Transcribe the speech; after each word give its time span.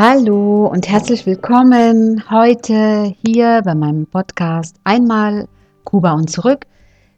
Hallo 0.00 0.68
und 0.68 0.88
herzlich 0.88 1.26
willkommen 1.26 2.22
heute 2.30 3.16
hier 3.26 3.62
bei 3.64 3.74
meinem 3.74 4.06
Podcast 4.06 4.76
Einmal 4.84 5.48
Kuba 5.82 6.12
und 6.12 6.30
zurück. 6.30 6.66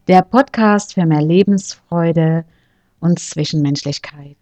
Der 0.08 0.22
Podcast 0.22 0.94
für 0.94 1.04
mehr 1.04 1.20
Lebensfreude 1.20 2.46
und 2.98 3.18
Zwischenmenschlichkeit. 3.18 4.38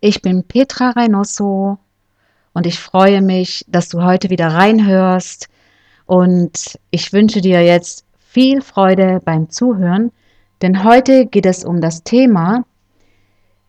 Ich 0.00 0.22
bin 0.22 0.42
Petra 0.42 0.90
Reynoso 0.90 1.78
und 2.52 2.66
ich 2.66 2.80
freue 2.80 3.22
mich, 3.22 3.64
dass 3.68 3.88
du 3.88 4.02
heute 4.02 4.28
wieder 4.28 4.48
reinhörst 4.48 5.48
und 6.06 6.80
ich 6.90 7.12
wünsche 7.12 7.42
dir 7.42 7.62
jetzt 7.64 8.04
viel 8.18 8.60
Freude 8.60 9.20
beim 9.24 9.50
Zuhören, 9.50 10.10
denn 10.62 10.82
heute 10.82 11.26
geht 11.26 11.46
es 11.46 11.64
um 11.64 11.80
das 11.80 12.02
Thema, 12.02 12.64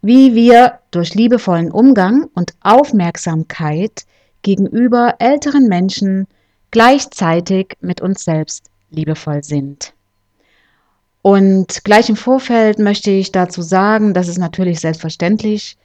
wie 0.03 0.35
wir 0.35 0.79
durch 0.91 1.15
liebevollen 1.15 1.71
Umgang 1.71 2.29
und 2.35 2.53
Aufmerksamkeit 2.61 4.05
gegenüber 4.41 5.15
älteren 5.19 5.67
Menschen 5.69 6.27
gleichzeitig 6.71 7.77
mit 7.79 8.01
uns 8.01 8.25
selbst 8.25 8.69
liebevoll 8.91 9.43
sind. 9.43 9.93
Und 11.21 11.85
gleich 11.85 12.09
im 12.09 12.17
Vorfeld 12.17 12.79
möchte 12.79 13.11
ich 13.11 13.31
dazu 13.31 13.61
sagen, 13.61 14.13
dass 14.13 14.27
es 14.27 14.37
natürlich 14.37 14.81
selbstverständlich 14.81 15.77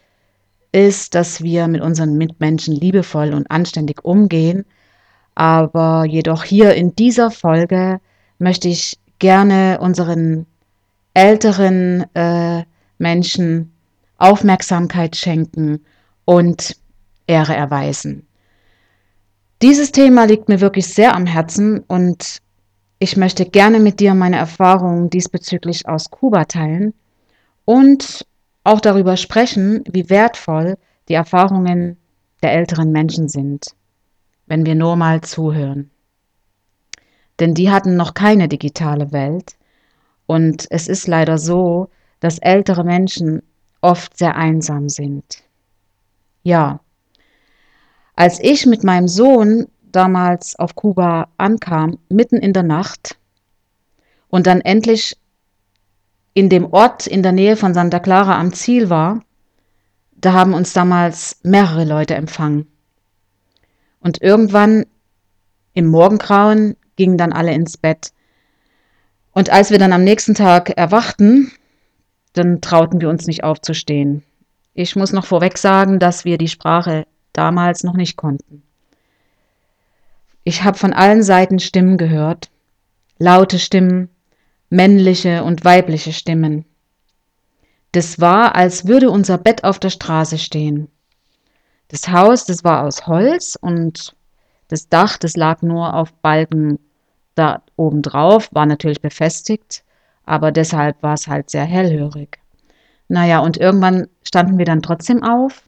ist, 0.72 1.14
dass 1.14 1.40
wir 1.40 1.68
mit 1.68 1.80
unseren 1.80 2.18
Mitmenschen 2.18 2.74
liebevoll 2.74 3.32
und 3.32 3.48
anständig 3.52 4.04
umgehen. 4.04 4.64
Aber 5.36 6.04
jedoch 6.04 6.42
hier 6.42 6.74
in 6.74 6.96
dieser 6.96 7.30
Folge 7.30 8.00
möchte 8.40 8.66
ich 8.66 8.98
gerne 9.20 9.78
unseren 9.80 10.46
älteren 11.14 12.04
äh, 12.14 12.64
Menschen 12.98 13.72
Aufmerksamkeit 14.18 15.16
schenken 15.16 15.84
und 16.24 16.76
Ehre 17.26 17.54
erweisen. 17.54 18.26
Dieses 19.62 19.90
Thema 19.90 20.24
liegt 20.24 20.48
mir 20.48 20.60
wirklich 20.60 20.86
sehr 20.92 21.14
am 21.14 21.26
Herzen 21.26 21.80
und 21.80 22.42
ich 22.98 23.16
möchte 23.16 23.44
gerne 23.46 23.80
mit 23.80 24.00
dir 24.00 24.14
meine 24.14 24.36
Erfahrungen 24.36 25.08
diesbezüglich 25.10 25.88
aus 25.88 26.10
Kuba 26.10 26.44
teilen 26.44 26.94
und 27.64 28.26
auch 28.64 28.80
darüber 28.80 29.16
sprechen, 29.16 29.82
wie 29.88 30.10
wertvoll 30.10 30.76
die 31.08 31.14
Erfahrungen 31.14 31.96
der 32.42 32.52
älteren 32.52 32.92
Menschen 32.92 33.28
sind, 33.28 33.74
wenn 34.46 34.66
wir 34.66 34.74
nur 34.74 34.96
mal 34.96 35.20
zuhören. 35.22 35.90
Denn 37.40 37.54
die 37.54 37.70
hatten 37.70 37.96
noch 37.96 38.14
keine 38.14 38.48
digitale 38.48 39.12
Welt 39.12 39.56
und 40.26 40.66
es 40.70 40.88
ist 40.88 41.06
leider 41.06 41.38
so, 41.38 41.88
dass 42.20 42.38
ältere 42.38 42.84
Menschen 42.84 43.42
oft 43.80 44.16
sehr 44.16 44.36
einsam 44.36 44.88
sind. 44.88 45.42
Ja, 46.42 46.80
als 48.16 48.40
ich 48.40 48.66
mit 48.66 48.82
meinem 48.82 49.08
Sohn 49.08 49.68
damals 49.92 50.58
auf 50.58 50.74
Kuba 50.74 51.28
ankam, 51.36 51.98
mitten 52.08 52.36
in 52.36 52.52
der 52.52 52.64
Nacht, 52.64 53.16
und 54.28 54.46
dann 54.46 54.60
endlich 54.60 55.16
in 56.34 56.48
dem 56.48 56.72
Ort 56.72 57.06
in 57.06 57.22
der 57.22 57.32
Nähe 57.32 57.56
von 57.56 57.74
Santa 57.74 57.98
Clara 57.98 58.38
am 58.38 58.52
Ziel 58.52 58.90
war, 58.90 59.22
da 60.16 60.32
haben 60.32 60.54
uns 60.54 60.72
damals 60.72 61.38
mehrere 61.42 61.84
Leute 61.84 62.14
empfangen. 62.14 62.66
Und 64.00 64.20
irgendwann 64.22 64.86
im 65.74 65.86
Morgengrauen 65.86 66.76
gingen 66.96 67.18
dann 67.18 67.32
alle 67.32 67.52
ins 67.52 67.76
Bett. 67.76 68.12
Und 69.32 69.50
als 69.50 69.70
wir 69.70 69.78
dann 69.78 69.92
am 69.92 70.04
nächsten 70.04 70.34
Tag 70.34 70.70
erwachten, 70.70 71.52
dann 72.38 72.60
trauten 72.60 73.00
wir 73.00 73.08
uns 73.08 73.26
nicht 73.26 73.44
aufzustehen. 73.44 74.22
Ich 74.74 74.94
muss 74.94 75.12
noch 75.12 75.26
vorweg 75.26 75.58
sagen, 75.58 75.98
dass 75.98 76.24
wir 76.24 76.38
die 76.38 76.48
Sprache 76.48 77.06
damals 77.32 77.82
noch 77.82 77.94
nicht 77.94 78.16
konnten. 78.16 78.62
Ich 80.44 80.62
habe 80.62 80.78
von 80.78 80.92
allen 80.92 81.22
Seiten 81.22 81.58
Stimmen 81.58 81.98
gehört, 81.98 82.48
laute 83.18 83.58
Stimmen, 83.58 84.08
männliche 84.70 85.42
und 85.42 85.64
weibliche 85.64 86.12
Stimmen. 86.12 86.64
Das 87.92 88.20
war, 88.20 88.54
als 88.54 88.86
würde 88.86 89.10
unser 89.10 89.38
Bett 89.38 89.64
auf 89.64 89.78
der 89.78 89.90
Straße 89.90 90.38
stehen. 90.38 90.88
Das 91.88 92.08
Haus, 92.08 92.44
das 92.44 92.64
war 92.64 92.84
aus 92.86 93.06
Holz 93.06 93.58
und 93.60 94.14
das 94.68 94.88
Dach, 94.88 95.16
das 95.16 95.36
lag 95.36 95.62
nur 95.62 95.94
auf 95.94 96.12
Balken 96.12 96.78
da 97.34 97.62
oben 97.76 98.02
drauf, 98.02 98.48
war 98.52 98.66
natürlich 98.66 99.00
befestigt 99.00 99.82
aber 100.28 100.52
deshalb 100.52 101.02
war 101.02 101.14
es 101.14 101.26
halt 101.26 101.50
sehr 101.50 101.64
hellhörig. 101.64 102.38
Naja, 103.08 103.38
und 103.40 103.56
irgendwann 103.56 104.08
standen 104.22 104.58
wir 104.58 104.66
dann 104.66 104.82
trotzdem 104.82 105.22
auf 105.22 105.62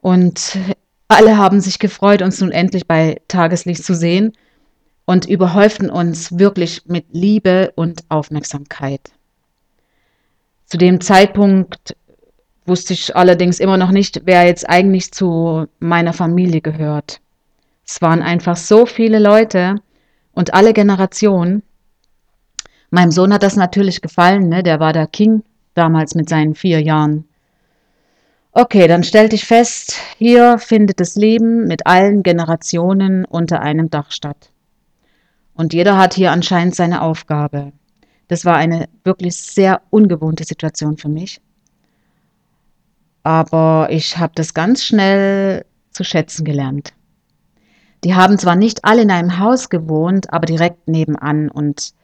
und 0.00 0.58
alle 1.08 1.36
haben 1.36 1.60
sich 1.60 1.78
gefreut, 1.78 2.22
uns 2.22 2.40
nun 2.40 2.52
endlich 2.52 2.86
bei 2.86 3.20
Tageslicht 3.28 3.84
zu 3.84 3.94
sehen 3.94 4.32
und 5.04 5.26
überhäuften 5.26 5.90
uns 5.90 6.38
wirklich 6.38 6.86
mit 6.86 7.06
Liebe 7.12 7.72
und 7.76 8.04
Aufmerksamkeit. 8.08 9.12
Zu 10.64 10.78
dem 10.78 11.02
Zeitpunkt 11.02 11.94
wusste 12.64 12.94
ich 12.94 13.14
allerdings 13.14 13.60
immer 13.60 13.76
noch 13.76 13.90
nicht, 13.90 14.22
wer 14.24 14.46
jetzt 14.46 14.66
eigentlich 14.68 15.12
zu 15.12 15.66
meiner 15.80 16.14
Familie 16.14 16.62
gehört. 16.62 17.20
Es 17.86 18.00
waren 18.00 18.22
einfach 18.22 18.56
so 18.56 18.86
viele 18.86 19.18
Leute 19.18 19.76
und 20.32 20.54
alle 20.54 20.72
Generationen, 20.72 21.62
Meinem 22.94 23.10
Sohn 23.10 23.32
hat 23.32 23.42
das 23.42 23.56
natürlich 23.56 24.02
gefallen, 24.02 24.50
ne? 24.50 24.62
der 24.62 24.78
war 24.78 24.92
der 24.92 25.06
King 25.06 25.42
damals 25.72 26.14
mit 26.14 26.28
seinen 26.28 26.54
vier 26.54 26.82
Jahren. 26.82 27.24
Okay, 28.52 28.86
dann 28.86 29.02
stell 29.02 29.30
dich 29.30 29.46
fest, 29.46 29.94
hier 30.18 30.58
findet 30.58 31.00
das 31.00 31.16
Leben 31.16 31.66
mit 31.66 31.86
allen 31.86 32.22
Generationen 32.22 33.24
unter 33.24 33.62
einem 33.62 33.88
Dach 33.88 34.10
statt. 34.12 34.50
Und 35.54 35.72
jeder 35.72 35.96
hat 35.96 36.12
hier 36.12 36.32
anscheinend 36.32 36.74
seine 36.74 37.00
Aufgabe. 37.00 37.72
Das 38.28 38.44
war 38.44 38.56
eine 38.56 38.90
wirklich 39.04 39.36
sehr 39.36 39.80
ungewohnte 39.88 40.44
Situation 40.44 40.98
für 40.98 41.08
mich. 41.08 41.40
Aber 43.22 43.88
ich 43.90 44.18
habe 44.18 44.32
das 44.34 44.52
ganz 44.52 44.84
schnell 44.84 45.64
zu 45.92 46.04
schätzen 46.04 46.44
gelernt. 46.44 46.92
Die 48.04 48.14
haben 48.14 48.36
zwar 48.36 48.56
nicht 48.56 48.84
alle 48.84 49.00
in 49.00 49.10
einem 49.10 49.38
Haus 49.38 49.70
gewohnt, 49.70 50.30
aber 50.30 50.44
direkt 50.44 50.88
nebenan 50.88 51.48
und 51.48 51.94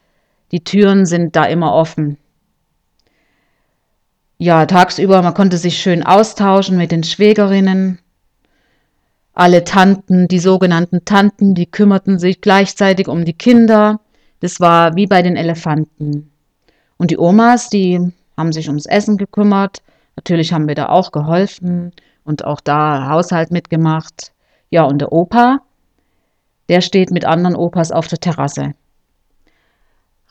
die 0.53 0.65
Türen 0.65 1.07
sind 1.07 1.37
da 1.37 1.45
immer 1.45 1.75
offen. 1.75 2.17
Ja, 4.39 4.67
tagsüber, 4.67 5.21
man 5.23 5.35
konnte 5.35 5.59
sich 5.59 5.79
schön 5.79 6.03
austauschen 6.03 6.77
mit 6.77 6.93
den 6.93 7.03
Schwägerinnen. 7.03 7.99
Alle 9.35 9.65
Tanten, 9.65 10.29
die 10.29 10.39
sogenannten 10.39 11.05
Tanten, 11.05 11.55
die 11.55 11.67
kümmerten 11.67 12.19
sich 12.19 12.41
gleichzeitig 12.41 13.09
um 13.09 13.25
die 13.25 13.33
Kinder. 13.33 14.01
Das 14.41 14.61
war 14.61 14.95
wie 14.95 15.07
bei 15.07 15.23
den 15.23 15.37
Elefanten. 15.37 16.31
Und 16.97 17.11
die 17.11 17.19
Omas, 17.19 17.69
die 17.69 18.13
haben 18.37 18.53
sich 18.53 18.69
ums 18.69 18.87
Essen 18.87 19.17
gekümmert. 19.17 19.83
Natürlich 20.17 20.53
haben 20.53 20.69
wir 20.69 20.75
da 20.75 20.89
auch 20.89 21.13
geholfen 21.13 21.93
und 22.25 22.45
auch 22.45 22.61
da 22.61 23.09
Haushalt 23.09 23.51
mitgemacht. 23.51 24.33
Ja, 24.71 24.85
und 24.85 24.99
der 25.01 25.13
Opa, 25.13 25.61
der 26.69 26.81
steht 26.81 27.11
mit 27.11 27.25
anderen 27.25 27.57
Opas 27.57 27.93
auf 27.93 28.09
der 28.09 28.19
Terrasse 28.19 28.75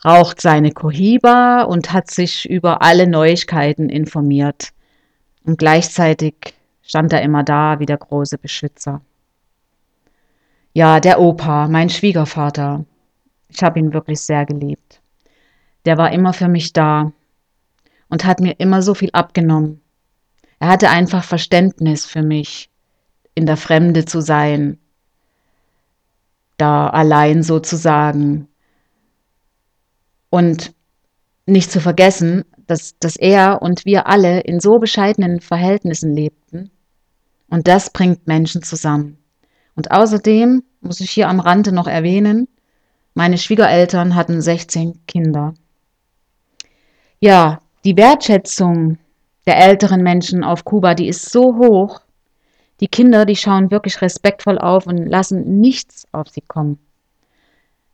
raucht 0.04 0.40
seine 0.40 0.72
Cohiba 0.72 1.62
und 1.62 1.92
hat 1.92 2.10
sich 2.10 2.48
über 2.48 2.82
alle 2.82 3.06
Neuigkeiten 3.06 3.88
informiert. 3.88 4.70
Und 5.44 5.58
gleichzeitig 5.58 6.34
stand 6.82 7.12
er 7.12 7.22
immer 7.22 7.42
da 7.42 7.80
wie 7.80 7.86
der 7.86 7.98
große 7.98 8.38
Beschützer. 8.38 9.00
Ja, 10.72 11.00
der 11.00 11.20
Opa, 11.20 11.68
mein 11.68 11.90
Schwiegervater. 11.90 12.84
Ich 13.48 13.62
habe 13.62 13.78
ihn 13.78 13.92
wirklich 13.92 14.20
sehr 14.20 14.46
geliebt. 14.46 15.00
Der 15.84 15.98
war 15.98 16.12
immer 16.12 16.32
für 16.32 16.48
mich 16.48 16.72
da 16.72 17.12
und 18.08 18.24
hat 18.24 18.40
mir 18.40 18.52
immer 18.58 18.82
so 18.82 18.94
viel 18.94 19.10
abgenommen. 19.12 19.80
Er 20.60 20.68
hatte 20.68 20.90
einfach 20.90 21.24
Verständnis 21.24 22.04
für 22.04 22.22
mich, 22.22 22.70
in 23.34 23.46
der 23.46 23.56
Fremde 23.56 24.04
zu 24.04 24.20
sein, 24.20 24.78
da 26.56 26.88
allein 26.88 27.42
sozusagen 27.42 28.48
und 30.30 30.74
nicht 31.46 31.72
zu 31.72 31.80
vergessen, 31.80 32.44
dass, 32.66 32.98
dass 32.98 33.16
er 33.16 33.62
und 33.62 33.84
wir 33.84 34.06
alle 34.06 34.40
in 34.40 34.60
so 34.60 34.78
bescheidenen 34.78 35.40
Verhältnissen 35.40 36.12
lebten. 36.12 36.70
Und 37.48 37.66
das 37.66 37.90
bringt 37.90 38.26
Menschen 38.26 38.62
zusammen. 38.62 39.18
Und 39.74 39.90
außerdem 39.90 40.62
muss 40.80 41.00
ich 41.00 41.10
hier 41.10 41.28
am 41.28 41.40
Rande 41.40 41.72
noch 41.72 41.86
erwähnen, 41.86 42.48
meine 43.14 43.38
Schwiegereltern 43.38 44.14
hatten 44.14 44.40
16 44.40 45.06
Kinder. 45.06 45.54
Ja, 47.18 47.60
die 47.84 47.96
Wertschätzung 47.96 48.98
der 49.46 49.56
älteren 49.56 50.02
Menschen 50.02 50.44
auf 50.44 50.64
Kuba, 50.64 50.94
die 50.94 51.08
ist 51.08 51.30
so 51.32 51.56
hoch. 51.56 52.00
Die 52.80 52.86
Kinder, 52.86 53.24
die 53.24 53.34
schauen 53.34 53.72
wirklich 53.72 54.02
respektvoll 54.02 54.58
auf 54.58 54.86
und 54.86 55.06
lassen 55.06 55.58
nichts 55.58 56.06
auf 56.12 56.28
sie 56.28 56.42
kommen. 56.42 56.78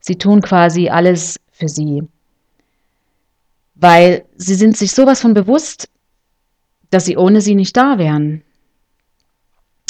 Sie 0.00 0.18
tun 0.18 0.42
quasi 0.42 0.90
alles 0.90 1.40
für 1.52 1.68
sie 1.68 2.06
weil 3.74 4.24
sie 4.36 4.54
sind 4.54 4.76
sich 4.76 4.92
sowas 4.92 5.20
von 5.20 5.34
bewusst, 5.34 5.88
dass 6.90 7.04
sie 7.04 7.16
ohne 7.16 7.40
sie 7.40 7.54
nicht 7.54 7.76
da 7.76 7.98
wären. 7.98 8.42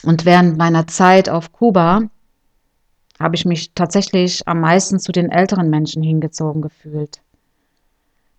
Und 0.05 0.25
während 0.25 0.57
meiner 0.57 0.87
Zeit 0.87 1.29
auf 1.29 1.53
Kuba 1.53 2.03
habe 3.19 3.37
ich 3.37 3.45
mich 3.45 3.73
tatsächlich 3.75 4.47
am 4.49 4.61
meisten 4.61 4.99
zu 4.99 5.13
den 5.13 5.31
älteren 5.31 5.71
Menschen 5.71 6.03
hingezogen 6.03 6.63
gefühlt. 6.63 7.21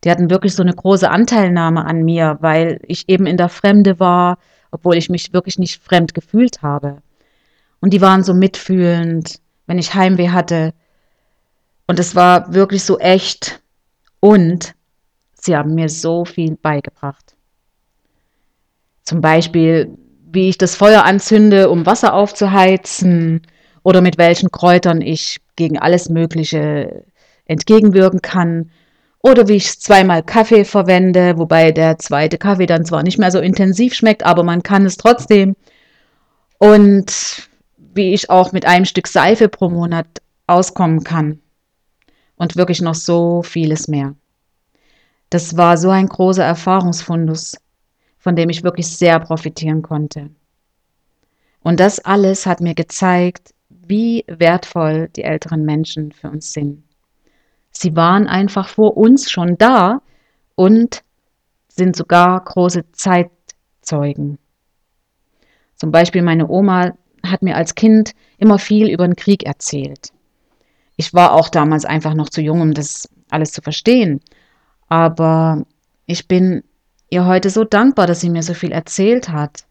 Die 0.03 0.12
hatten 0.12 0.30
wirklich 0.30 0.53
so 0.53 0.62
eine 0.62 0.74
große 0.74 1.09
Anteilnahme 1.09 1.86
an 1.86 2.03
mir, 2.03 2.38
weil 2.42 2.80
ich 2.83 3.09
eben 3.09 3.25
in 3.25 3.38
der 3.38 3.50
Fremde 3.50 4.00
war, 4.00 4.38
obwohl 4.71 4.97
ich 4.97 5.09
mich 5.09 5.33
wirklich 5.33 5.57
nicht 5.57 5.81
fremd 5.81 6.13
gefühlt 6.13 6.62
habe. 6.62 7.01
Und 7.80 7.94
die 7.94 8.01
waren 8.01 8.24
so 8.24 8.33
mitfühlend, 8.33 9.39
wenn 9.65 9.80
ich 9.80 9.95
Heimweh 9.95 10.30
hatte. 10.30 10.74
Und 11.88 12.00
es 12.00 12.15
war 12.15 12.53
wirklich 12.53 12.83
so 12.83 13.00
echt. 13.00 13.62
Und 14.19 14.75
sie 15.45 15.56
haben 15.56 15.75
mir 15.75 15.89
so 15.89 16.25
viel 16.25 16.57
beigebracht. 16.57 17.36
Zum 19.03 19.21
Beispiel, 19.21 19.97
wie 20.31 20.50
ich 20.50 20.57
das 20.57 20.75
Feuer 20.75 21.03
anzünde, 21.03 21.69
um 21.69 21.86
Wasser 21.86 22.13
aufzuheizen 22.13 23.42
oder 23.83 24.01
mit 24.01 24.18
welchen 24.18 24.51
Kräutern 24.51 25.01
ich 25.01 25.39
gegen 25.56 25.77
alles 25.77 26.09
Mögliche 26.09 27.06
entgegenwirken 27.45 28.21
kann 28.21 28.71
oder 29.25 29.47
wie 29.47 29.56
ich 29.56 29.80
zweimal 29.80 30.24
Kaffee 30.24 30.65
verwende, 30.65 31.38
wobei 31.38 31.71
der 31.71 31.97
zweite 31.97 32.38
Kaffee 32.38 32.65
dann 32.65 32.86
zwar 32.86 33.03
nicht 33.03 33.18
mehr 33.18 33.31
so 33.31 33.39
intensiv 33.39 33.94
schmeckt, 33.94 34.24
aber 34.24 34.44
man 34.44 34.63
kann 34.63 34.86
es 34.86 34.97
trotzdem. 34.97 35.56
Und 36.57 37.50
wie 37.77 38.13
ich 38.13 38.30
auch 38.30 38.51
mit 38.51 38.65
einem 38.65 38.86
Stück 38.86 39.07
Seife 39.07 39.50
pro 39.50 39.69
Monat 39.69 40.06
auskommen 40.47 41.03
kann. 41.03 41.39
Und 42.36 42.56
wirklich 42.56 42.81
noch 42.81 42.95
so 42.95 43.42
vieles 43.42 43.88
mehr. 43.88 44.15
Das 45.35 45.57
war 45.57 45.75
so 45.75 45.89
ein 45.89 46.07
großer 46.07 46.45
Erfahrungsfundus, 46.45 47.57
von 48.17 48.37
dem 48.37 48.49
ich 48.49 48.63
wirklich 48.63 48.87
sehr 48.87 49.19
profitieren 49.19 49.81
konnte. 49.81 50.29
Und 51.61 51.81
das 51.81 51.99
alles 51.99 52.45
hat 52.45 52.61
mir 52.61 52.73
gezeigt, 52.73 53.53
wie 53.67 54.23
wertvoll 54.29 55.09
die 55.13 55.23
älteren 55.23 55.65
Menschen 55.65 56.13
für 56.13 56.29
uns 56.29 56.53
sind. 56.53 56.85
Sie 57.69 57.97
waren 57.97 58.27
einfach 58.27 58.69
vor 58.69 58.95
uns 58.95 59.29
schon 59.29 59.57
da 59.57 60.01
und 60.55 61.03
sind 61.67 61.97
sogar 61.97 62.41
große 62.41 62.89
Zeitzeugen. 62.93 64.37
Zum 65.75 65.91
Beispiel 65.91 66.21
meine 66.21 66.47
Oma 66.47 66.93
hat 67.25 67.41
mir 67.41 67.57
als 67.57 67.75
Kind 67.75 68.13
immer 68.37 68.57
viel 68.57 68.89
über 68.89 69.05
den 69.05 69.17
Krieg 69.17 69.43
erzählt. 69.43 70.13
Ich 70.95 71.13
war 71.13 71.33
auch 71.33 71.49
damals 71.49 71.83
einfach 71.83 72.13
noch 72.13 72.29
zu 72.29 72.39
jung, 72.39 72.61
um 72.61 72.73
das 72.73 73.09
alles 73.29 73.51
zu 73.51 73.61
verstehen. 73.61 74.21
Aber 74.87 75.65
ich 76.05 76.27
bin 76.27 76.63
ihr 77.09 77.25
heute 77.25 77.49
so 77.49 77.63
dankbar, 77.63 78.07
dass 78.07 78.21
sie 78.21 78.29
mir 78.29 78.43
so 78.43 78.53
viel 78.53 78.71
erzählt 78.71 79.29
hat. 79.29 79.65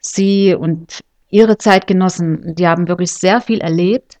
Sie 0.00 0.54
und 0.54 1.02
ihre 1.30 1.58
Zeitgenossen, 1.58 2.54
die 2.54 2.68
haben 2.68 2.88
wirklich 2.88 3.12
sehr 3.12 3.40
viel 3.40 3.60
erlebt, 3.60 4.18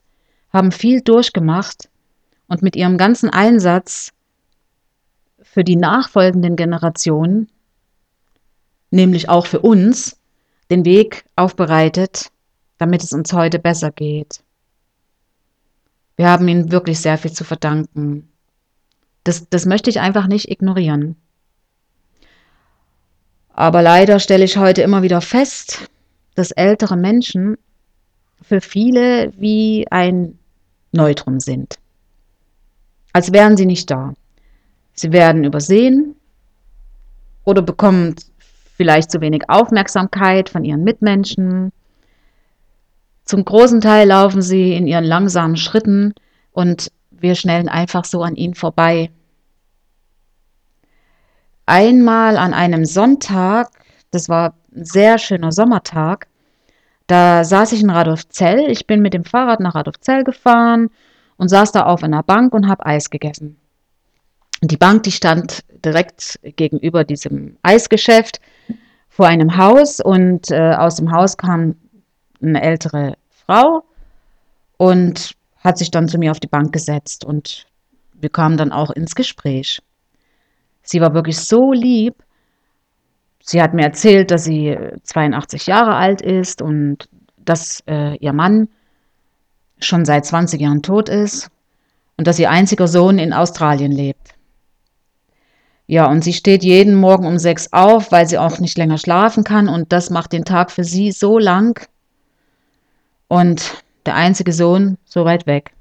haben 0.52 0.72
viel 0.72 1.00
durchgemacht 1.00 1.88
und 2.48 2.62
mit 2.62 2.76
ihrem 2.76 2.96
ganzen 2.96 3.30
Einsatz 3.30 4.12
für 5.42 5.64
die 5.64 5.76
nachfolgenden 5.76 6.56
Generationen, 6.56 7.48
nämlich 8.90 9.28
auch 9.28 9.46
für 9.46 9.60
uns, 9.60 10.16
den 10.70 10.84
Weg 10.84 11.24
aufbereitet, 11.36 12.30
damit 12.78 13.04
es 13.04 13.12
uns 13.12 13.32
heute 13.32 13.58
besser 13.58 13.90
geht. 13.90 14.42
Wir 16.16 16.28
haben 16.28 16.48
ihnen 16.48 16.72
wirklich 16.72 17.00
sehr 17.00 17.18
viel 17.18 17.32
zu 17.32 17.44
verdanken. 17.44 18.28
Das, 19.24 19.48
das 19.48 19.66
möchte 19.66 19.90
ich 19.90 20.00
einfach 20.00 20.26
nicht 20.26 20.50
ignorieren. 20.50 21.16
Aber 23.54 23.82
leider 23.82 24.18
stelle 24.18 24.44
ich 24.44 24.56
heute 24.56 24.82
immer 24.82 25.02
wieder 25.02 25.20
fest, 25.20 25.88
dass 26.34 26.50
ältere 26.50 26.96
Menschen 26.96 27.56
für 28.42 28.60
viele 28.60 29.32
wie 29.38 29.86
ein 29.90 30.38
Neutrum 30.92 31.40
sind. 31.40 31.78
Als 33.12 33.32
wären 33.32 33.56
sie 33.56 33.66
nicht 33.66 33.90
da. 33.90 34.14
Sie 34.94 35.12
werden 35.12 35.44
übersehen 35.44 36.16
oder 37.44 37.62
bekommen 37.62 38.16
vielleicht 38.76 39.10
zu 39.10 39.20
wenig 39.20 39.48
Aufmerksamkeit 39.48 40.48
von 40.48 40.64
ihren 40.64 40.82
Mitmenschen. 40.82 41.72
Zum 43.24 43.44
großen 43.44 43.80
Teil 43.80 44.08
laufen 44.08 44.42
sie 44.42 44.74
in 44.74 44.86
ihren 44.86 45.04
langsamen 45.04 45.56
Schritten 45.56 46.14
und 46.52 46.90
wir 47.24 47.34
schnellen 47.34 47.68
einfach 47.68 48.04
so 48.04 48.22
an 48.22 48.36
ihnen 48.36 48.54
vorbei. 48.54 49.10
Einmal 51.66 52.36
an 52.36 52.54
einem 52.54 52.84
Sonntag, 52.84 53.70
das 54.10 54.28
war 54.28 54.54
ein 54.76 54.84
sehr 54.84 55.18
schöner 55.18 55.50
Sommertag, 55.50 56.28
da 57.06 57.42
saß 57.44 57.72
ich 57.72 57.82
in 57.82 57.90
Radolfzell. 57.90 58.70
Ich 58.70 58.86
bin 58.86 59.00
mit 59.00 59.14
dem 59.14 59.24
Fahrrad 59.24 59.60
nach 59.60 59.74
Radolfzell 59.74 60.22
gefahren 60.22 60.90
und 61.36 61.48
saß 61.48 61.72
da 61.72 61.84
auf 61.84 62.02
einer 62.02 62.22
Bank 62.22 62.54
und 62.54 62.68
habe 62.68 62.86
Eis 62.86 63.10
gegessen. 63.10 63.56
Die 64.60 64.76
Bank, 64.76 65.02
die 65.02 65.12
stand 65.12 65.64
direkt 65.84 66.38
gegenüber 66.42 67.04
diesem 67.04 67.56
Eisgeschäft 67.62 68.40
vor 69.08 69.26
einem 69.26 69.56
Haus 69.56 70.00
und 70.00 70.50
äh, 70.50 70.74
aus 70.74 70.96
dem 70.96 71.10
Haus 71.10 71.36
kam 71.36 71.76
eine 72.42 72.62
ältere 72.62 73.16
Frau 73.46 73.84
und 74.76 75.34
hat 75.64 75.78
sich 75.78 75.90
dann 75.90 76.08
zu 76.08 76.18
mir 76.18 76.30
auf 76.30 76.40
die 76.40 76.46
Bank 76.46 76.72
gesetzt 76.72 77.24
und 77.24 77.66
wir 78.12 78.28
kamen 78.28 78.56
dann 78.56 78.70
auch 78.70 78.90
ins 78.90 79.14
Gespräch. 79.14 79.82
Sie 80.82 81.00
war 81.00 81.14
wirklich 81.14 81.38
so 81.38 81.72
lieb. 81.72 82.14
Sie 83.42 83.60
hat 83.60 83.74
mir 83.74 83.82
erzählt, 83.82 84.30
dass 84.30 84.44
sie 84.44 84.76
82 85.02 85.66
Jahre 85.66 85.96
alt 85.96 86.20
ist 86.20 86.62
und 86.62 87.08
dass 87.38 87.82
äh, 87.86 88.16
ihr 88.18 88.32
Mann 88.32 88.68
schon 89.78 90.04
seit 90.04 90.24
20 90.26 90.60
Jahren 90.60 90.82
tot 90.82 91.08
ist 91.08 91.50
und 92.16 92.26
dass 92.26 92.38
ihr 92.38 92.50
einziger 92.50 92.86
Sohn 92.86 93.18
in 93.18 93.32
Australien 93.32 93.92
lebt. 93.92 94.34
Ja, 95.86 96.06
und 96.06 96.24
sie 96.24 96.32
steht 96.32 96.64
jeden 96.64 96.94
Morgen 96.94 97.26
um 97.26 97.38
sechs 97.38 97.72
auf, 97.72 98.10
weil 98.10 98.26
sie 98.26 98.38
auch 98.38 98.58
nicht 98.58 98.78
länger 98.78 98.96
schlafen 98.96 99.44
kann 99.44 99.68
und 99.68 99.92
das 99.92 100.08
macht 100.08 100.32
den 100.32 100.44
Tag 100.44 100.70
für 100.70 100.84
sie 100.84 101.12
so 101.12 101.38
lang 101.38 101.86
und 103.28 103.83
der 104.06 104.14
einzige 104.14 104.52
Sohn 104.52 104.98
so 105.04 105.24
weit 105.24 105.46
weg. 105.46 105.72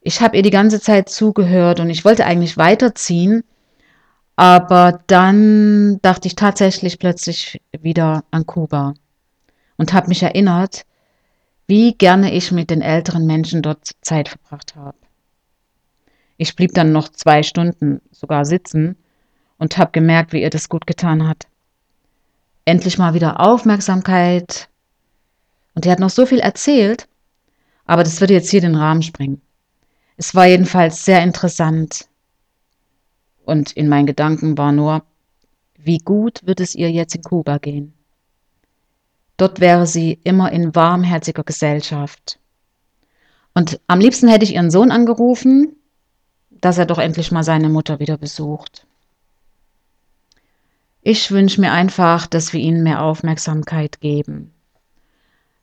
Ich 0.00 0.20
habe 0.20 0.36
ihr 0.36 0.42
die 0.42 0.50
ganze 0.50 0.80
Zeit 0.80 1.08
zugehört 1.08 1.80
und 1.80 1.90
ich 1.90 2.04
wollte 2.04 2.26
eigentlich 2.26 2.56
weiterziehen, 2.56 3.42
aber 4.36 5.00
dann 5.06 6.00
dachte 6.02 6.28
ich 6.28 6.36
tatsächlich 6.36 6.98
plötzlich 6.98 7.60
wieder 7.72 8.24
an 8.30 8.46
Kuba 8.46 8.94
und 9.76 9.92
habe 9.92 10.08
mich 10.08 10.22
erinnert, 10.22 10.84
wie 11.66 11.94
gerne 11.94 12.32
ich 12.32 12.52
mit 12.52 12.70
den 12.70 12.82
älteren 12.82 13.26
Menschen 13.26 13.62
dort 13.62 13.90
Zeit 14.00 14.28
verbracht 14.28 14.76
habe. 14.76 14.96
Ich 16.36 16.54
blieb 16.54 16.74
dann 16.74 16.92
noch 16.92 17.08
zwei 17.08 17.42
Stunden 17.42 18.00
sogar 18.12 18.44
sitzen 18.44 18.96
und 19.58 19.78
habe 19.78 19.90
gemerkt, 19.92 20.32
wie 20.32 20.42
ihr 20.42 20.50
das 20.50 20.68
gut 20.68 20.86
getan 20.86 21.26
hat. 21.26 21.46
Endlich 22.64 22.98
mal 22.98 23.14
wieder 23.14 23.40
Aufmerksamkeit. 23.40 24.68
Und 25.76 25.86
er 25.86 25.92
hat 25.92 26.00
noch 26.00 26.10
so 26.10 26.26
viel 26.26 26.40
erzählt, 26.40 27.06
aber 27.84 28.02
das 28.02 28.20
würde 28.20 28.34
jetzt 28.34 28.50
hier 28.50 28.60
den 28.60 28.74
Rahmen 28.74 29.02
sprengen. 29.02 29.40
Es 30.16 30.34
war 30.34 30.46
jedenfalls 30.46 31.04
sehr 31.04 31.22
interessant. 31.22 32.08
Und 33.44 33.70
in 33.70 33.88
meinen 33.88 34.06
Gedanken 34.06 34.58
war 34.58 34.72
nur, 34.72 35.04
wie 35.78 35.98
gut 35.98 36.44
wird 36.44 36.58
es 36.58 36.74
ihr 36.74 36.90
jetzt 36.90 37.14
in 37.14 37.22
Kuba 37.22 37.58
gehen? 37.58 37.94
Dort 39.36 39.60
wäre 39.60 39.86
sie 39.86 40.18
immer 40.24 40.50
in 40.50 40.74
warmherziger 40.74 41.44
Gesellschaft. 41.44 42.40
Und 43.54 43.78
am 43.86 44.00
liebsten 44.00 44.26
hätte 44.26 44.44
ich 44.44 44.54
ihren 44.54 44.72
Sohn 44.72 44.90
angerufen 44.90 45.76
dass 46.60 46.78
er 46.78 46.86
doch 46.86 46.98
endlich 46.98 47.32
mal 47.32 47.42
seine 47.42 47.68
Mutter 47.68 48.00
wieder 48.00 48.16
besucht. 48.16 48.86
Ich 51.02 51.30
wünsche 51.30 51.60
mir 51.60 51.72
einfach, 51.72 52.26
dass 52.26 52.52
wir 52.52 52.60
ihnen 52.60 52.82
mehr 52.82 53.02
Aufmerksamkeit 53.02 54.00
geben. 54.00 54.52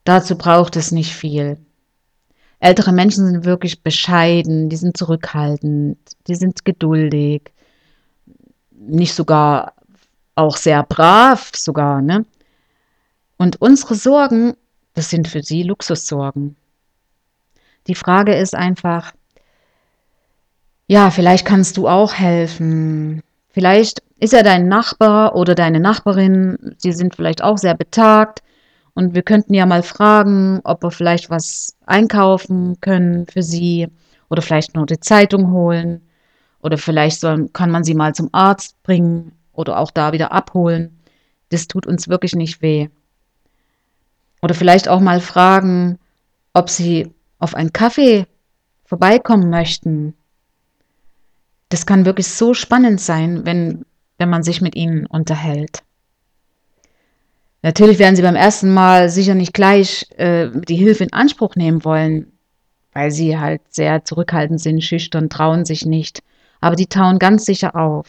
Dazu 0.03 0.37
braucht 0.37 0.75
es 0.75 0.91
nicht 0.91 1.13
viel. 1.13 1.57
Ältere 2.59 2.93
Menschen 2.93 3.25
sind 3.27 3.45
wirklich 3.45 3.83
bescheiden, 3.83 4.69
die 4.69 4.77
sind 4.77 4.97
zurückhaltend, 4.97 5.97
die 6.27 6.35
sind 6.35 6.63
geduldig, 6.65 7.51
nicht 8.71 9.13
sogar 9.13 9.73
auch 10.35 10.57
sehr 10.57 10.83
brav 10.83 11.51
sogar, 11.55 12.01
ne? 12.01 12.25
Und 13.37 13.61
unsere 13.61 13.95
Sorgen, 13.95 14.55
das 14.93 15.09
sind 15.09 15.27
für 15.27 15.43
sie 15.43 15.63
Luxussorgen. 15.63 16.55
Die 17.87 17.95
Frage 17.95 18.33
ist 18.35 18.55
einfach, 18.55 19.11
ja, 20.87 21.11
vielleicht 21.11 21.45
kannst 21.45 21.75
du 21.77 21.87
auch 21.87 22.13
helfen. 22.13 23.21
Vielleicht 23.49 24.01
ist 24.19 24.33
er 24.33 24.43
dein 24.43 24.67
Nachbar 24.67 25.35
oder 25.35 25.55
deine 25.55 25.79
Nachbarin, 25.79 26.75
sie 26.77 26.93
sind 26.93 27.15
vielleicht 27.15 27.43
auch 27.43 27.57
sehr 27.57 27.75
betagt 27.75 28.41
und 28.95 29.15
wir 29.15 29.23
könnten 29.23 29.53
ja 29.53 29.65
mal 29.65 29.83
fragen, 29.83 30.61
ob 30.63 30.83
wir 30.83 30.91
vielleicht 30.91 31.29
was 31.29 31.75
einkaufen 31.85 32.79
können 32.79 33.25
für 33.25 33.41
sie 33.41 33.87
oder 34.29 34.41
vielleicht 34.41 34.75
nur 34.75 34.85
die 34.85 34.99
Zeitung 34.99 35.51
holen 35.51 36.01
oder 36.61 36.77
vielleicht 36.77 37.19
soll, 37.19 37.49
kann 37.49 37.71
man 37.71 37.83
sie 37.83 37.95
mal 37.95 38.13
zum 38.13 38.29
Arzt 38.31 38.81
bringen 38.83 39.33
oder 39.51 39.79
auch 39.79 39.91
da 39.91 40.13
wieder 40.13 40.31
abholen. 40.31 40.99
Das 41.49 41.67
tut 41.67 41.87
uns 41.87 42.07
wirklich 42.07 42.35
nicht 42.35 42.61
weh. 42.61 42.89
Oder 44.41 44.55
vielleicht 44.55 44.87
auch 44.87 44.99
mal 44.99 45.21
fragen, 45.21 45.99
ob 46.53 46.69
sie 46.69 47.11
auf 47.39 47.55
einen 47.55 47.73
Kaffee 47.73 48.27
vorbeikommen 48.85 49.49
möchten. 49.49 50.13
Das 51.69 51.85
kann 51.85 52.05
wirklich 52.05 52.27
so 52.27 52.53
spannend 52.53 53.01
sein, 53.01 53.45
wenn, 53.45 53.85
wenn 54.17 54.29
man 54.29 54.43
sich 54.43 54.61
mit 54.61 54.75
ihnen 54.75 55.05
unterhält. 55.07 55.83
Natürlich 57.63 57.97
werden 57.97 58.17
sie 58.17 58.21
beim 58.21 58.35
ersten 58.35 58.73
Mal 58.73 59.09
sicher 59.09 59.35
nicht 59.35 59.53
gleich 59.53 60.05
äh, 60.17 60.49
die 60.67 60.75
Hilfe 60.75 61.05
in 61.05 61.13
Anspruch 61.13 61.55
nehmen 61.55 61.85
wollen, 61.85 62.33
weil 62.91 63.09
sie 63.09 63.39
halt 63.39 63.61
sehr 63.69 64.03
zurückhaltend 64.03 64.59
sind, 64.59 64.83
schüchtern, 64.83 65.29
trauen 65.29 65.63
sich 65.63 65.85
nicht. 65.85 66.21
Aber 66.59 66.75
die 66.75 66.87
tauen 66.87 67.19
ganz 67.19 67.45
sicher 67.45 67.75
auf. 67.75 68.07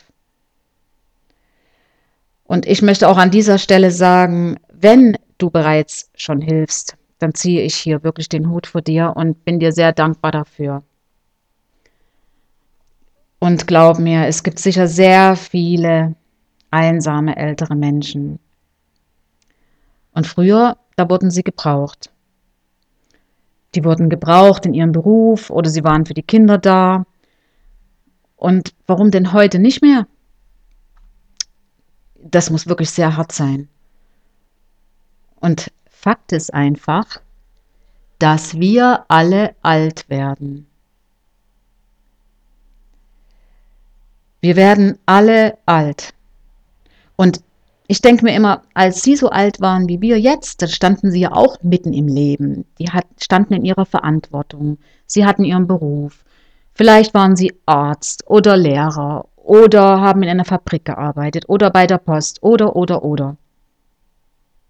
Und 2.43 2.67
ich 2.67 2.83
möchte 2.83 3.09
auch 3.09 3.17
an 3.17 3.31
dieser 3.31 3.59
Stelle 3.59 3.93
sagen, 3.93 4.59
wenn 4.73 5.17
du 5.39 5.51
bereits 5.51 6.11
schon 6.17 6.41
hilfst, 6.41 6.97
dann 7.21 7.33
ziehe 7.33 7.63
ich 7.63 7.77
hier 7.77 8.03
wirklich 8.03 8.29
den 8.29 8.51
Hut 8.51 8.67
vor 8.67 8.83
dir 8.83 9.13
und 9.15 9.45
bin 9.45 9.61
dir 9.61 9.71
sehr 9.71 9.93
dankbar 9.93 10.33
dafür. 10.33 10.83
Und 13.39 13.69
glaub 13.69 14.01
mir, 14.01 14.27
es 14.27 14.43
gibt 14.43 14.59
sicher 14.59 14.89
sehr 14.89 15.37
viele 15.37 16.17
einsame 16.71 17.37
ältere 17.37 17.77
Menschen. 17.77 18.41
Und 20.15 20.27
früher, 20.27 20.79
da 20.97 21.11
wurden 21.11 21.31
sie 21.31 21.43
gebraucht. 21.43 22.11
Die 23.75 23.85
wurden 23.85 24.09
gebraucht 24.09 24.65
in 24.65 24.73
ihrem 24.75 24.93
Beruf 24.93 25.51
oder 25.51 25.69
sie 25.69 25.85
waren 25.85 26.07
für 26.07 26.15
die 26.15 26.23
Kinder 26.23 26.57
da. 26.57 27.05
Und 28.37 28.75
warum 28.87 29.11
denn 29.11 29.33
heute 29.33 29.59
nicht 29.59 29.83
mehr? 29.83 30.07
Das 32.15 32.51
muss 32.51 32.69
wirklich 32.69 32.91
sehr 32.91 33.17
hart 33.17 33.33
sein. 33.33 33.69
Und 35.41 35.71
Fakt 35.91 36.33
ist 36.33 36.55
einfach, 36.55 37.21
dass 38.19 38.59
wir 38.59 39.05
alle 39.09 39.55
alt 39.63 40.09
werden. 40.09 40.67
Wir 44.41 44.57
werden 44.57 44.99
alle 45.07 45.59
alt. 45.67 46.15
Und 47.17 47.44
ich 47.87 48.01
denke 48.01 48.25
mir 48.25 48.35
immer, 48.35 48.63
als 48.73 49.03
sie 49.03 49.17
so 49.17 49.29
alt 49.29 49.61
waren 49.61 49.89
wie 49.89 50.01
wir 50.01 50.19
jetzt, 50.19 50.63
dann 50.63 50.69
standen 50.69 51.11
sie 51.11 51.21
ja 51.21 51.33
auch 51.33 51.63
mitten 51.63 51.93
im 51.93 52.09
Leben. 52.09 52.65
Die 52.79 52.91
hat, 52.91 53.07
standen 53.23 53.55
in 53.55 53.65
ihrer 53.65 53.87
Verantwortung. 53.87 54.79
Sie 55.07 55.27
hatten 55.27 55.45
ihren 55.45 55.67
Beruf. 55.67 56.25
Vielleicht 56.75 57.15
waren 57.15 57.37
sie 57.37 57.55
Arzt 57.67 58.25
oder 58.27 58.57
Lehrer 58.57 59.27
oder 59.37 60.01
haben 60.01 60.23
in 60.23 60.31
einer 60.31 60.45
Fabrik 60.45 60.87
gearbeitet 60.87 61.45
oder 61.49 61.71
bei 61.71 61.87
der 61.87 61.99
Post 61.99 62.43
oder 62.43 62.75
oder 62.75 63.05
oder. 63.05 63.37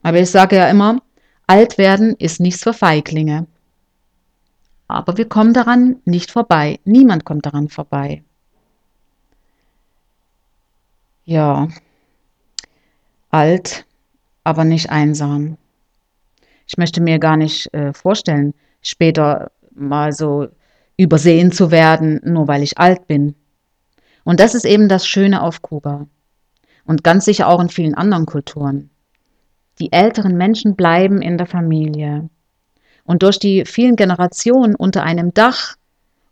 Aber 0.02 0.18
ich 0.18 0.30
sage 0.30 0.56
ja 0.56 0.68
immer, 0.68 1.00
Alt 1.47 1.76
werden 1.78 2.14
ist 2.18 2.40
nichts 2.40 2.62
für 2.62 2.73
Feiglinge. 2.73 3.47
Aber 4.88 5.16
wir 5.16 5.28
kommen 5.28 5.52
daran 5.52 5.97
nicht 6.04 6.30
vorbei. 6.30 6.78
Niemand 6.85 7.25
kommt 7.25 7.47
daran 7.47 7.68
vorbei. 7.68 8.23
Ja, 11.25 11.68
alt, 13.34 13.84
aber 14.44 14.64
nicht 14.64 14.90
einsam. 14.90 15.58
Ich 16.66 16.78
möchte 16.78 17.00
mir 17.02 17.18
gar 17.18 17.36
nicht 17.36 17.72
äh, 17.74 17.92
vorstellen, 17.92 18.54
später 18.80 19.50
mal 19.74 20.12
so 20.12 20.46
übersehen 20.96 21.50
zu 21.50 21.72
werden, 21.72 22.20
nur 22.24 22.46
weil 22.46 22.62
ich 22.62 22.78
alt 22.78 23.08
bin. 23.08 23.34
Und 24.22 24.38
das 24.38 24.54
ist 24.54 24.64
eben 24.64 24.88
das 24.88 25.06
Schöne 25.06 25.42
auf 25.42 25.62
Kuba. 25.62 26.06
Und 26.84 27.02
ganz 27.02 27.24
sicher 27.24 27.48
auch 27.48 27.60
in 27.60 27.68
vielen 27.68 27.94
anderen 27.94 28.24
Kulturen. 28.24 28.90
Die 29.80 29.90
älteren 29.90 30.36
Menschen 30.36 30.76
bleiben 30.76 31.20
in 31.20 31.36
der 31.36 31.48
Familie. 31.48 32.30
Und 33.02 33.24
durch 33.24 33.40
die 33.40 33.64
vielen 33.64 33.96
Generationen 33.96 34.76
unter 34.76 35.02
einem 35.02 35.34
Dach 35.34 35.74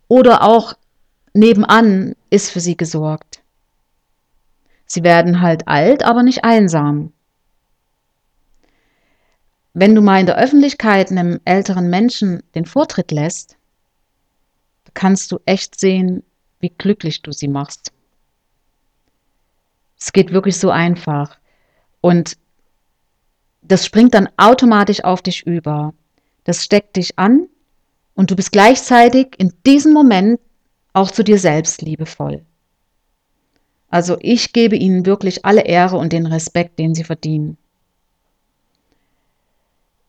oder 0.07 0.41
auch 0.41 0.73
nebenan 1.33 2.15
ist 2.29 2.49
für 2.49 2.61
sie 2.61 2.77
gesorgt. 2.77 3.42
Sie 4.85 5.03
werden 5.03 5.41
halt 5.41 5.67
alt, 5.67 6.03
aber 6.03 6.23
nicht 6.23 6.43
einsam. 6.43 7.13
Wenn 9.73 9.95
du 9.95 10.01
mal 10.01 10.19
in 10.19 10.27
der 10.27 10.37
Öffentlichkeit 10.37 11.09
einem 11.09 11.39
älteren 11.45 11.89
Menschen 11.89 12.43
den 12.53 12.65
Vortritt 12.65 13.11
lässt, 13.11 13.57
kannst 14.93 15.31
du 15.31 15.39
echt 15.45 15.79
sehen, 15.79 16.23
wie 16.59 16.69
glücklich 16.69 17.23
du 17.23 17.31
sie 17.31 17.47
machst. 17.47 17.91
Es 19.99 20.13
geht 20.13 20.31
wirklich 20.31 20.59
so 20.59 20.69
einfach. 20.69 21.37
Und 22.01 22.37
das 23.61 23.85
springt 23.85 24.13
dann 24.13 24.29
automatisch 24.37 25.03
auf 25.03 25.21
dich 25.21 25.47
über. 25.47 25.93
Das 26.43 26.63
steckt 26.63 26.97
dich 26.97 27.17
an 27.17 27.47
und 28.13 28.29
du 28.29 28.35
bist 28.35 28.51
gleichzeitig 28.51 29.35
in 29.37 29.53
diesem 29.65 29.93
Moment 29.93 30.39
auch 30.91 31.09
zu 31.09 31.23
dir 31.23 31.39
selbst 31.39 31.81
liebevoll. 31.81 32.45
Also 33.93 34.17
ich 34.21 34.53
gebe 34.53 34.75
ihnen 34.75 35.05
wirklich 35.05 35.45
alle 35.45 35.65
Ehre 35.65 35.97
und 35.97 36.13
den 36.13 36.25
Respekt, 36.25 36.79
den 36.79 36.95
sie 36.95 37.03
verdienen. 37.03 37.57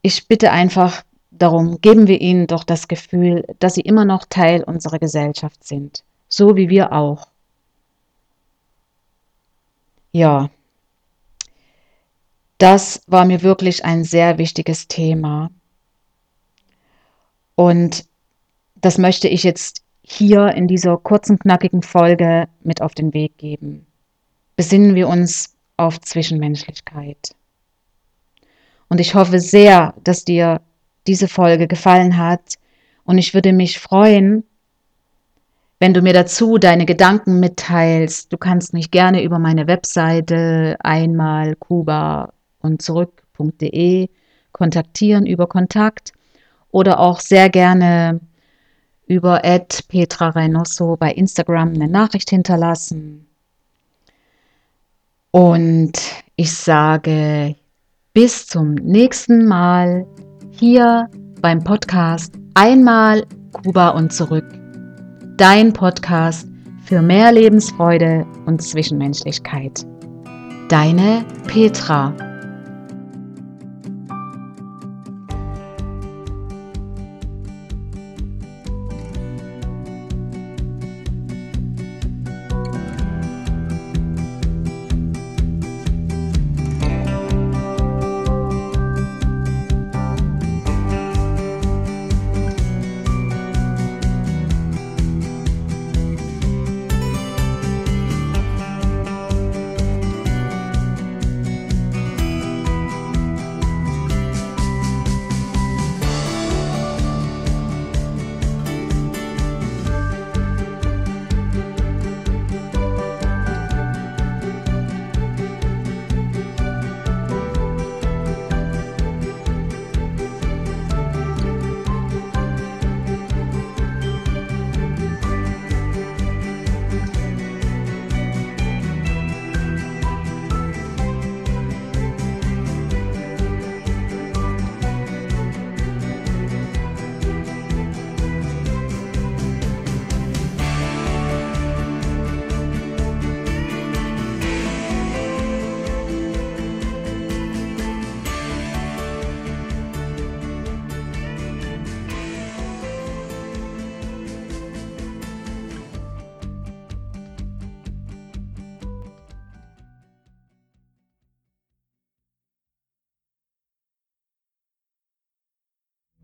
Ich 0.00 0.26
bitte 0.26 0.52
einfach 0.52 1.04
darum, 1.30 1.82
geben 1.82 2.06
wir 2.06 2.18
ihnen 2.18 2.46
doch 2.46 2.64
das 2.64 2.88
Gefühl, 2.88 3.44
dass 3.58 3.74
sie 3.74 3.82
immer 3.82 4.06
noch 4.06 4.24
Teil 4.24 4.64
unserer 4.64 4.98
Gesellschaft 4.98 5.64
sind, 5.64 6.02
so 6.28 6.56
wie 6.56 6.70
wir 6.70 6.94
auch. 6.94 7.28
Ja, 10.12 10.48
das 12.56 13.02
war 13.06 13.26
mir 13.26 13.42
wirklich 13.42 13.84
ein 13.84 14.02
sehr 14.02 14.38
wichtiges 14.38 14.88
Thema. 14.88 15.50
Und 17.54 18.06
das 18.76 18.96
möchte 18.96 19.28
ich 19.28 19.42
jetzt 19.42 19.84
hier 20.06 20.48
in 20.54 20.68
dieser 20.68 20.98
kurzen, 20.98 21.38
knackigen 21.38 21.82
Folge 21.82 22.46
mit 22.62 22.82
auf 22.82 22.94
den 22.94 23.14
Weg 23.14 23.38
geben. 23.38 23.86
Besinnen 24.54 24.94
wir 24.94 25.08
uns 25.08 25.56
auf 25.76 26.00
Zwischenmenschlichkeit. 26.00 27.34
Und 28.88 29.00
ich 29.00 29.14
hoffe 29.14 29.40
sehr, 29.40 29.94
dass 30.04 30.24
dir 30.24 30.60
diese 31.06 31.26
Folge 31.26 31.66
gefallen 31.66 32.18
hat. 32.18 32.54
Und 33.04 33.18
ich 33.18 33.34
würde 33.34 33.52
mich 33.52 33.80
freuen, 33.80 34.44
wenn 35.80 35.94
du 35.94 36.02
mir 36.02 36.12
dazu 36.12 36.58
deine 36.58 36.86
Gedanken 36.86 37.40
mitteilst. 37.40 38.32
Du 38.32 38.36
kannst 38.36 38.74
mich 38.74 38.90
gerne 38.90 39.22
über 39.22 39.38
meine 39.38 39.66
Webseite 39.66 40.76
einmal 40.80 41.56
Kuba 41.56 42.32
und 42.60 42.82
zurück.de 42.82 44.08
kontaktieren 44.52 45.26
über 45.26 45.48
Kontakt 45.48 46.12
oder 46.70 47.00
auch 47.00 47.20
sehr 47.20 47.50
gerne 47.50 48.20
über 49.06 49.42
Petra 49.88 50.30
Reynoso 50.30 50.96
bei 50.96 51.12
Instagram 51.12 51.74
eine 51.74 51.88
Nachricht 51.88 52.30
hinterlassen. 52.30 53.26
Und 55.30 55.92
ich 56.36 56.52
sage 56.52 57.56
bis 58.12 58.46
zum 58.46 58.74
nächsten 58.74 59.46
Mal 59.46 60.06
hier 60.52 61.10
beim 61.40 61.62
Podcast 61.64 62.34
Einmal 62.54 63.26
Kuba 63.52 63.90
und 63.90 64.12
zurück. 64.12 64.46
Dein 65.36 65.72
Podcast 65.72 66.48
für 66.84 67.02
mehr 67.02 67.32
Lebensfreude 67.32 68.24
und 68.46 68.62
Zwischenmenschlichkeit. 68.62 69.84
Deine 70.68 71.24
Petra. 71.46 72.14